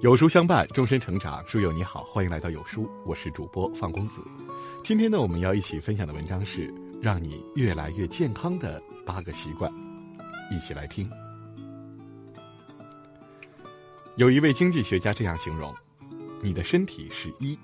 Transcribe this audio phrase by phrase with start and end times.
[0.00, 1.44] 有书相伴，终身成长。
[1.44, 4.22] 书友你好，欢迎来到有书，我是主播范公子。
[4.84, 6.72] 今天呢，我们要一起分享的文章是
[7.02, 9.68] 让你越来越健康的八个习惯，
[10.52, 11.10] 一起来听。
[14.14, 15.74] 有一位经济学家这样形容：
[16.40, 17.58] 你的身体是一，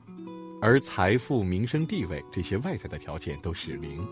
[0.61, 4.05] 而财富、名声、地位这些外在的条件都是零。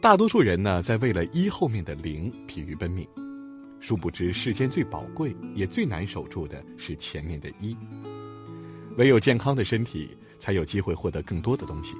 [0.00, 3.04] 大多数人呢，在为了一后面的零疲于奔命。
[3.80, 7.76] 殊不知，世间最宝贵也最难守住的是前面的一。
[8.96, 11.94] 唯有健康的身体，才有机会获得更多的东西。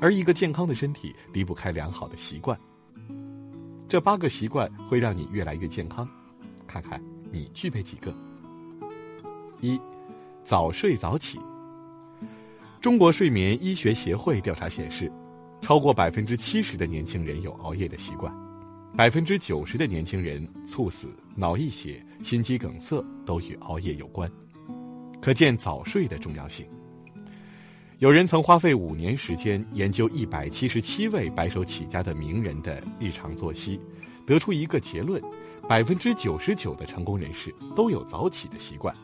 [0.00, 2.58] 而一个健康的身体，离不开良好的习惯。
[3.88, 6.08] 这八个习惯会让你越来越健康，
[6.66, 7.00] 看看
[7.30, 8.12] 你具备几个。
[9.60, 9.80] 一，
[10.44, 11.38] 早睡早起。
[12.80, 15.10] 中国睡眠医学协会调查显示，
[15.62, 18.45] 超过百分之七十的年轻人有熬夜的习惯。
[18.96, 24.30] 百分之九十的年轻人猝死、脑溢血、心肌梗塞都与熬夜有关，
[25.20, 26.66] 可见早睡的重要性。
[27.98, 33.78] 有人曾花费五年时间研究一百七十七位白手起家的名人的日常作息，
[34.26, 35.22] 得出一个结论：
[35.68, 38.96] 百分之九十九的成功人士都有早起的习惯。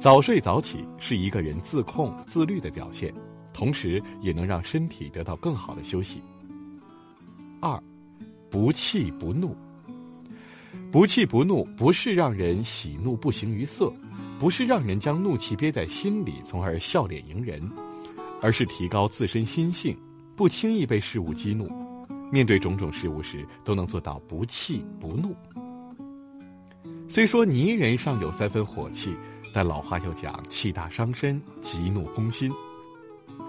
[0.00, 3.12] 早睡早起是一个人自控自律的表现，
[3.52, 6.22] 同时也能让身体得到更好的休息。
[7.60, 7.78] 二。
[8.52, 9.56] 不气不怒，
[10.92, 13.90] 不气不怒不是让人喜怒不形于色，
[14.38, 17.66] 不是让人将怒气憋在心里，从而笑脸迎人，
[18.42, 19.96] 而是提高自身心性，
[20.36, 21.66] 不轻易被事物激怒，
[22.30, 25.34] 面对种种事物时都能做到不气不怒。
[27.08, 29.16] 虽说泥人尚有三分火气，
[29.54, 32.52] 但老话又讲气大伤身，急怒攻心。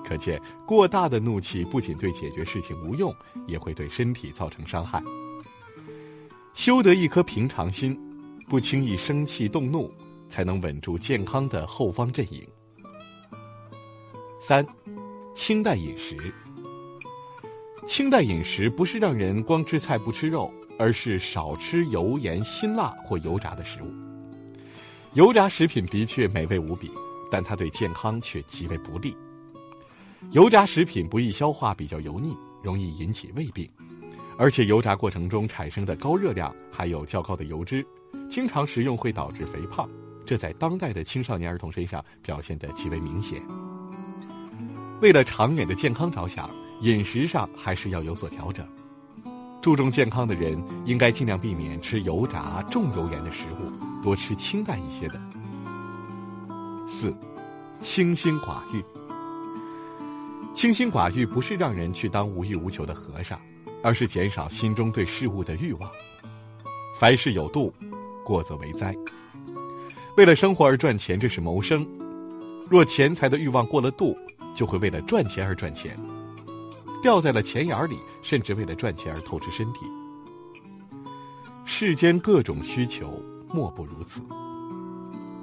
[0.03, 3.15] 可见，过大的怒气不仅对解决事情无用，
[3.47, 5.01] 也会对身体造成伤害。
[6.53, 7.99] 修得一颗平常心，
[8.47, 9.91] 不轻易生气动怒，
[10.29, 12.47] 才能稳住健康的后方阵营。
[14.39, 14.65] 三，
[15.33, 16.17] 清淡饮食。
[17.87, 23.91] 清淡饮食不是让人光吃菜不吃肉，而是少吃油盐辛辣或油炸的食物。
[25.13, 26.91] 油炸食品的确美味无比，
[27.29, 29.15] 但它对健康却极为不利。
[30.31, 33.69] 油炸食品不易消化，比较油腻，容易引起胃病，
[34.37, 37.85] 而且油炸过程中产生的高热量还有较高的油脂，
[38.29, 39.87] 经常食用会导致肥胖，
[40.25, 43.41] 这在当代的青少年儿童身上表现得极为明显。
[45.01, 46.49] 为了长远的健康着想，
[46.81, 48.65] 饮食上还是要有所调整。
[49.61, 55.21] 注重健康的人应该尽量避免吃油炸、重油盐的食物，多吃清淡一些的。
[56.87, 57.15] 四，
[57.79, 58.83] 清心寡欲。
[60.53, 63.39] 清心寡欲不是让人去当无欲无求的和尚，
[63.81, 65.89] 而是减少心中对事物的欲望。
[66.99, 67.73] 凡事有度，
[68.23, 68.95] 过则为灾。
[70.15, 71.83] 为了生活而赚钱，这是谋生；
[72.69, 74.15] 若钱财的欲望过了度，
[74.55, 75.97] 就会为了赚钱而赚钱，
[77.01, 79.79] 掉在了钱眼里，甚至为了赚钱而透支身体。
[81.65, 83.19] 世间各种需求，
[83.51, 84.21] 莫不如此。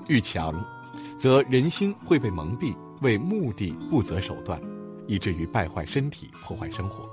[0.07, 0.55] 欲强，
[1.19, 4.61] 则人心会被蒙蔽，为目的不择手段。
[5.11, 7.11] 以至于败坏身体、破坏生活。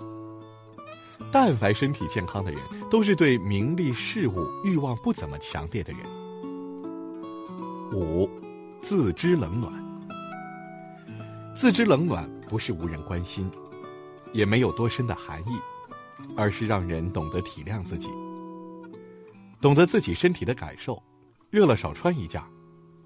[1.31, 6.01] 但凡身体健康的人，都是对名利事物欲望不怎么强烈的人。
[7.91, 8.29] 五，
[8.79, 9.73] 自知冷暖。
[11.55, 13.49] 自知冷暖不是无人关心，
[14.31, 15.57] 也没有多深的含义，
[16.35, 18.09] 而是让人懂得体谅自己，
[19.59, 21.01] 懂得自己身体的感受，
[21.49, 22.39] 热了少穿一件，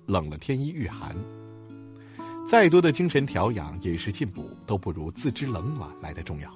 [0.08, 1.16] 冷了添衣御寒。
[2.52, 6.54] 再多的精神调养、饮食进补，都不如自知冷暖来的重要。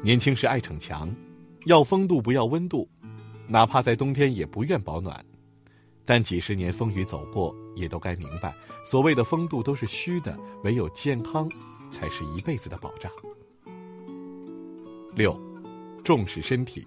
[0.00, 1.12] 年轻时爱逞强，
[1.64, 2.88] 要风度不要温度，
[3.48, 5.26] 哪怕在冬天也不愿保暖。
[6.04, 8.54] 但几十年风雨走过，也都该明白，
[8.86, 11.50] 所谓的风度都是虚的，唯有健康，
[11.90, 13.10] 才是一辈子的保障。
[15.16, 15.36] 六，
[16.04, 16.86] 重视身体。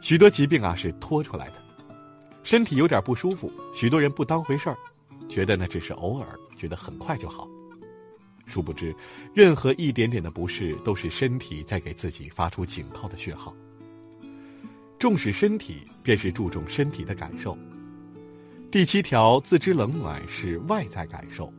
[0.00, 1.54] 许多疾病啊是拖出来的，
[2.42, 4.76] 身体有点不舒服，许多人不当回事儿。
[5.30, 7.48] 觉得那只是偶尔，觉得很快就好。
[8.46, 8.92] 殊不知，
[9.32, 13.54] 任何一点点的不适，都是身体在给自己发出警告的讯号。
[14.98, 17.56] 重视身体，便是注重身体的感受。
[18.72, 21.52] 第七条，自知冷暖是外在感受，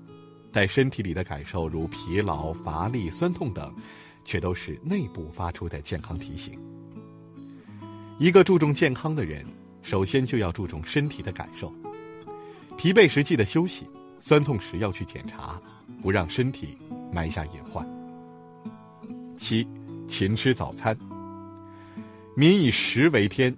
[0.51, 3.73] 但身体里的感受，如疲劳、乏力、酸痛等，
[4.25, 6.59] 却都是内部发出的健康提醒。
[8.19, 9.45] 一个注重健康的人，
[9.81, 11.73] 首先就要注重身体的感受。
[12.81, 13.87] 疲惫时记得休息，
[14.21, 15.61] 酸痛时要去检查，
[16.01, 16.75] 不让身体
[17.13, 17.87] 埋下隐患。
[19.37, 19.67] 七，
[20.07, 20.97] 勤吃早餐。
[22.35, 23.55] 民以食为天，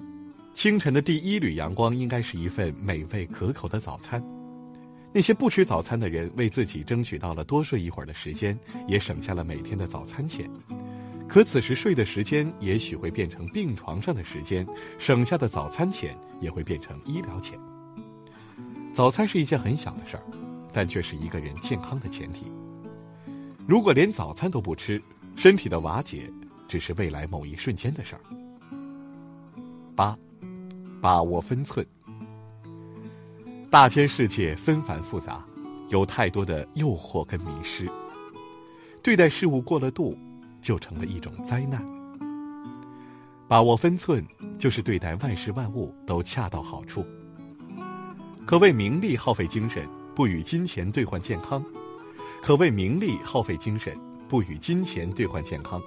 [0.53, 4.21] 清晨的第一缕阳光应该是一份美味可口的早餐。
[5.13, 8.59] 那些不吃早餐的人，为自己争取到了多睡一会儿的时间，
[8.89, 10.45] 也省下了每天的早餐钱。
[11.29, 14.67] 可此时睡的时间也许会变成病床上的时间，
[14.99, 17.57] 省下的早餐钱也会变成医疗钱。
[18.93, 20.23] 早餐是一件很小的事儿，
[20.71, 22.45] 但却是一个人健康的前提。
[23.67, 25.01] 如果连早餐都不吃，
[25.35, 26.31] 身体的瓦解
[26.67, 28.21] 只是未来某一瞬间的事儿。
[29.95, 30.15] 八，
[31.01, 31.83] 把握分寸。
[33.71, 35.43] 大千世界纷繁复杂，
[35.89, 37.89] 有太多的诱惑跟迷失。
[39.01, 40.15] 对待事物过了度，
[40.61, 41.83] 就成了一种灾难。
[43.47, 44.23] 把握分寸，
[44.59, 47.03] 就是对待万事万物都恰到好处。
[48.53, 51.59] 可为名利耗费精神，不与金钱兑换健康；
[52.39, 55.81] 可为名利耗费精神，不与金钱兑换健康；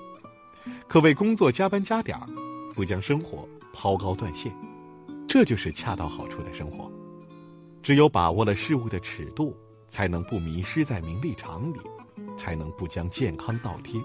[0.89, 2.27] 可为工作加班加点儿，
[2.75, 4.53] 不将生活抛高断线。
[5.29, 6.91] 这就是恰到好处的生活。
[7.85, 9.57] 只有把握了事物的尺度，
[9.89, 11.79] 才能不迷失在名利场里，
[12.37, 14.01] 才能不将健康倒贴。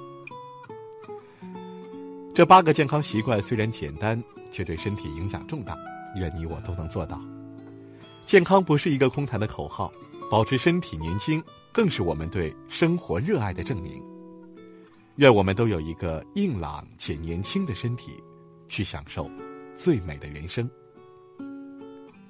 [2.32, 5.76] 这八个健康习惯虽然简单，却对身体影响重大。
[6.16, 7.20] 愿你我都能做到。
[8.32, 9.92] 健康不是一个空谈的口号，
[10.30, 11.44] 保持身体年轻，
[11.74, 14.02] 更是我们对生活热爱的证明。
[15.18, 18.14] 愿我们都有一个硬朗且年轻的身体，
[18.70, 19.30] 去享受
[19.76, 20.66] 最美的人生。